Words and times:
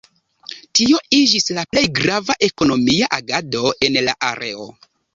Tio 0.79 1.01
iĝis 1.17 1.45
la 1.59 1.67
plej 1.75 1.85
grava 2.01 2.39
ekonomia 2.49 3.13
agado 3.23 3.65
en 3.89 4.03
la 4.11 4.21
areo. 4.35 4.71